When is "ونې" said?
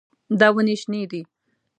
0.55-0.75